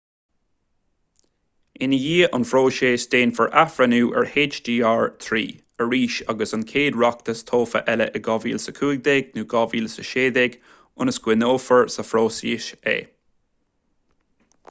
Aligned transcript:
i 1.87 1.89
ndiaidh 1.89 2.37
an 2.37 2.45
phróisis 2.51 3.03
déanfar 3.15 3.51
athbhreithniú 3.63 4.07
ar 4.21 4.29
hjr-3 4.31 5.43
arís 5.85 6.17
ag 6.35 6.41
an 6.57 6.65
chéad 6.73 6.97
reachtas 7.03 7.45
tofa 7.51 7.83
eile 7.95 8.09
in 8.21 8.25
2015 8.31 9.29
nó 9.37 9.45
2016 9.53 10.59
ionas 10.61 11.23
go 11.23 11.31
gcoinneofar 11.31 11.95
sa 11.99 12.07
phróiseas 12.09 12.73
é 12.97 12.99